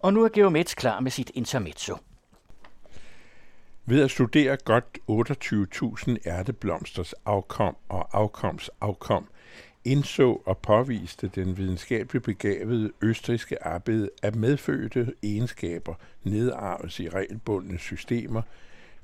[0.00, 1.96] Og nu er Geomets klar med sit intermezzo.
[3.86, 9.28] Ved at studere godt 28.000 ærteblomsters afkom og afkoms afkom,
[9.84, 18.42] indså og påviste den videnskabeligt begavede østriske arbejde, at medfødte egenskaber nedarves i regelbundne systemer.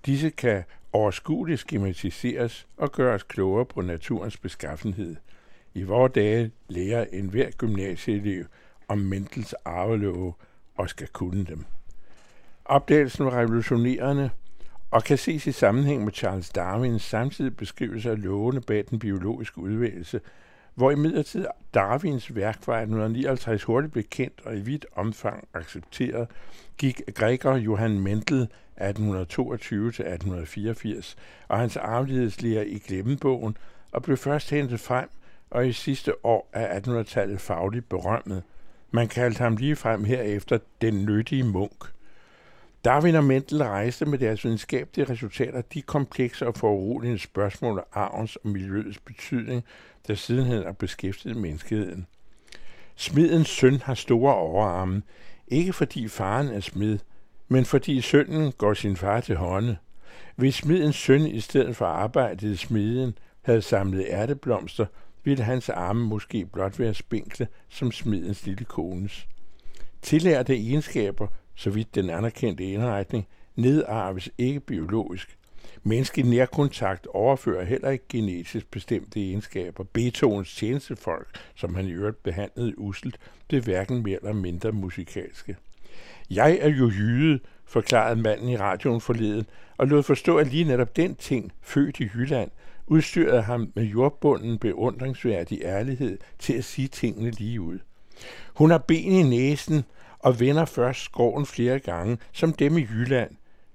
[0.06, 5.16] Disse kan overskueligt schematiseres og gøres klogere på naturens beskaffenhed.
[5.74, 8.44] I vores dage lærer enhver gymnasieelev
[8.88, 10.32] om Mendels arvelove
[10.76, 11.64] og skal kunne dem.
[12.64, 14.30] Opdagelsen var revolutionerende
[14.90, 19.58] og kan ses i sammenhæng med Charles Darwins samtidig beskrivelse af lovene bag den biologiske
[19.58, 20.20] udvælgelse,
[20.74, 26.28] hvor imidlertid Darwins værk fra 1859 hurtigt blev kendt og i vidt omfang accepteret,
[26.78, 28.48] gik græker Johann Mendel
[28.80, 28.84] 1822-1884
[31.48, 33.56] og hans arvelighedslærer i glemmebogen
[33.92, 35.08] og blev først hentet frem
[35.50, 38.42] og i sidste år af 1800-tallet fagligt berømmet.
[38.94, 41.84] Man kaldte ham lige frem herefter den nyttige munk.
[42.84, 48.36] Darwin og Mendel rejste med deres videnskabelige resultater de komplekse og foruroligende spørgsmål af arvens
[48.36, 49.64] og miljøets betydning,
[50.06, 52.06] der sidenhen har beskæftiget menneskeheden.
[52.96, 55.02] Smidens søn har store overarme,
[55.48, 56.98] ikke fordi faren er smed,
[57.48, 59.76] men fordi sønnen går sin far til hånde.
[60.36, 64.86] Hvis smidens søn i stedet for arbejdet i smeden havde samlet ærteblomster,
[65.24, 69.26] ville hans arme måske blot være spinkle som smidens lille kones.
[70.02, 75.38] Tillærte egenskaber, så vidt den anerkendte indretning, nedarves ikke biologisk.
[75.82, 79.84] Menneskelig nærkontakt overfører heller ikke genetisk bestemte egenskaber.
[79.84, 83.18] Beethovens tjenestefolk, som han i øvrigt behandlede uselt,
[83.48, 85.56] blev hverken mere eller mindre musikalske.
[86.30, 89.46] Jeg er jo jyde, forklarede manden i radioen forleden,
[89.76, 92.50] og lod forstå, at lige netop den ting, født i Jylland,
[92.92, 97.78] udstyrede ham med jordbunden beundringsværdig ærlighed til at sige tingene lige ud.
[98.54, 99.82] Hun har ben i næsen
[100.18, 103.30] og vender først skoven flere gange, som dem i Jylland,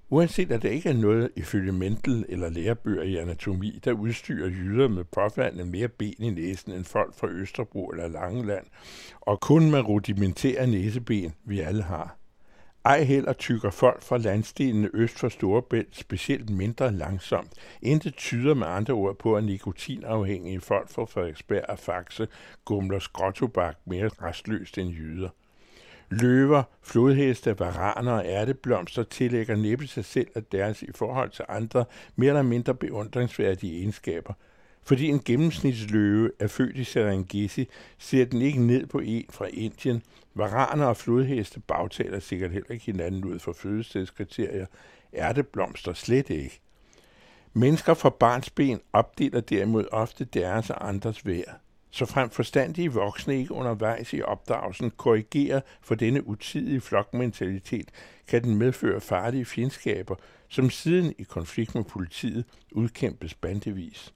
[0.10, 4.88] uanset at der ikke er noget ifølge Mendel eller lærebøger i anatomi, der udstyrer jyder
[4.88, 8.66] med påfaldende mere ben i næsen end folk fra Østerbro eller Langeland,
[9.22, 12.18] og kun med rudimentære næseben, vi alle har.
[12.88, 17.54] Ej heller tykker folk fra landsdelene øst for Storebælt specielt mindre langsomt.
[17.82, 22.28] Intet tyder med andre ord på, at nikotinafhængige folk fra Frederiksberg og Faxe
[22.66, 25.30] gumler skråtobak mere restløst end jyder.
[26.10, 31.86] Løver, flodheste, varaner og ærteblomster tillægger næppe sig selv at deres i forhold til andre
[32.16, 34.34] mere eller mindre beundringsværdige egenskaber.
[34.88, 37.68] Fordi en gennemsnitsløve er født i Serengeti,
[37.98, 40.04] ser den ikke ned på en fra Indien.
[40.36, 44.66] Varaner og flodheste bagtaler sikkert heller ikke hinanden ud for fødestedskriterier.
[45.14, 46.60] Ærteblomster slet ikke.
[47.54, 51.60] Mennesker fra barnsben opdeler derimod ofte deres og andres værd
[51.92, 57.90] så frem forstandige voksne ikke undervejs i opdragelsen korrigerer for denne utidige flokmentalitet,
[58.28, 60.16] kan den medføre farlige fjendskaber,
[60.48, 64.14] som siden i konflikt med politiet udkæmpes bandevis.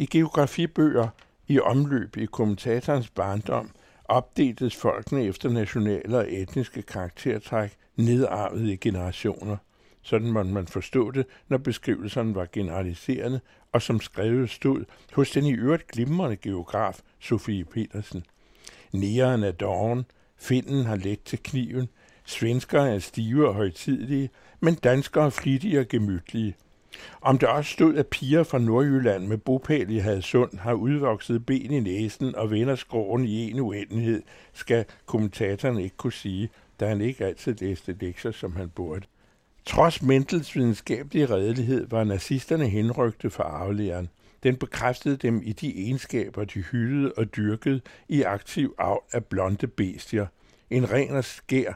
[0.00, 1.08] I geografibøger
[1.48, 3.70] i omløb i kommentatorens barndom
[4.04, 9.56] opdeltes folkene efter nationale og etniske karaktertræk nedarvet i generationer.
[10.02, 13.40] Sådan måtte man forstå det, når beskrivelserne var generaliserende,
[13.72, 18.24] og som skrevet stod hos den i øvrigt glimrende geograf Sofie Petersen.
[18.92, 20.04] Næren er doven,
[20.36, 21.88] finden har let til kniven,
[22.24, 26.56] svenskere er stive og højtidelige, men danskere er flittige og gemytlige.
[27.20, 31.70] Om der også stod, at piger fra Nordjylland med bopæl i Hadsund har udvokset ben
[31.70, 34.22] i næsen og vender skråen i en uendelighed,
[34.52, 36.48] skal kommentatoren ikke kunne sige,
[36.80, 39.06] da han ikke altid læste lektier, som han burde.
[39.66, 44.08] Trods Mendels videnskabelige redelighed var nazisterne henrygte for arvelæren.
[44.42, 49.66] Den bekræftede dem i de egenskaber, de hyldede og dyrkede i aktiv avl af blonde
[49.66, 50.26] bestier.
[50.70, 51.72] En ren og skær,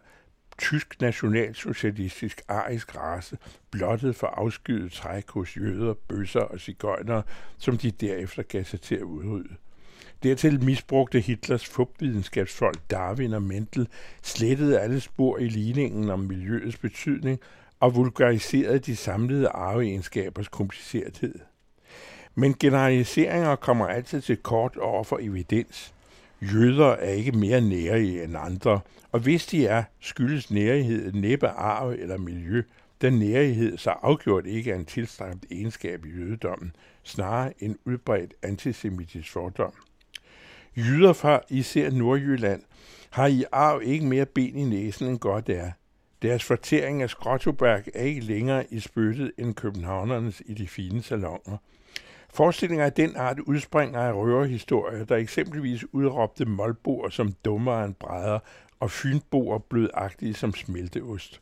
[0.58, 3.38] tysk nationalsocialistisk arisk race,
[3.70, 7.22] blottet for afskyet træk hos jøder, bøsser og cigøjnere,
[7.58, 9.54] som de derefter gav sig til at udrydde.
[10.22, 13.88] Dertil misbrugte Hitlers fugtvidenskabsfolk Darwin og Mendel,
[14.22, 17.40] slettede alle spor i ligningen om miljøets betydning
[17.80, 21.34] og vulgariserede de samlede arveegenskabers komplicerethed.
[22.34, 25.94] Men generaliseringer kommer altid til kort over for evidens.
[26.42, 28.80] Jøder er ikke mere nærige end andre,
[29.12, 32.62] og hvis de er, skyldes nærighed næppe arv eller miljø,
[33.00, 39.32] den nærighed så afgjort ikke er en tilstræbt egenskab i jødedommen, snarere en udbredt antisemitisk
[39.32, 39.72] fordom.
[40.76, 42.62] Jyder fra især Nordjylland
[43.10, 45.70] har i arv ikke mere ben i næsen end godt er.
[46.22, 51.56] Deres fortering af skrottobak er ikke længere i spyttet end københavnernes i de fine salonger.
[52.34, 58.38] Forestillinger af den art udspringer af røverhistorier, der eksempelvis udråbte målboer som dummere end brædder
[58.80, 61.40] og fynboer blødagtige som smelteost.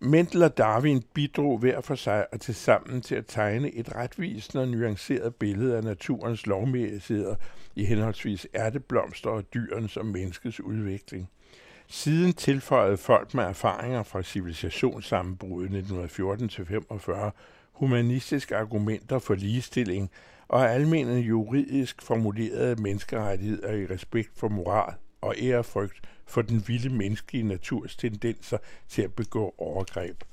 [0.00, 4.62] Mendel og Darwin bidrog hver for sig og til sammen til at tegne et retvisende
[4.62, 7.34] og nuanceret billede af naturens lovmæssigheder
[7.74, 11.30] i henholdsvis ærteblomster og dyrens og menneskets udvikling.
[11.88, 17.30] Siden tilføjede folk med erfaringer fra civilisationssammenbruddet 1914-45
[17.72, 20.10] humanistiske argumenter for ligestilling
[20.48, 27.44] og almindelig juridisk formulerede menneskerettigheder i respekt for moral og ærefrygt for den vilde menneskelige
[27.44, 28.58] naturs tendenser
[28.88, 30.24] til at begå overgreb.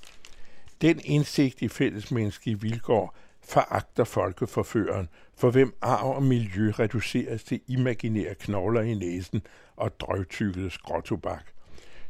[0.82, 8.36] Den indsigt i fællesmenneskelige vilkår foragter folkeforføreren, for hvem arv og miljø reduceres til imaginære
[8.36, 9.42] knogler i næsen
[9.76, 11.44] og drøgtykket skråtobak.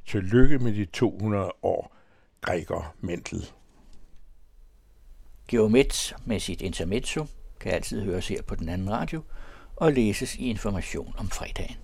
[0.06, 1.96] Tillykke med de 200 år,
[2.42, 3.52] Gregor Mentel.
[5.48, 7.26] Geomet med sit intermezzo
[7.60, 9.22] kan altid høres her på den anden radio
[9.76, 11.76] og læses i information om fredagen.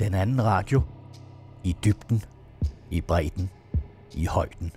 [0.00, 0.82] Den anden radio.
[1.64, 2.22] I dybden,
[2.90, 3.50] i bredden,
[4.14, 4.72] i højden.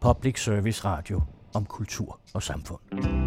[0.00, 1.22] Public Service Radio
[1.54, 3.19] om kultur og samfund.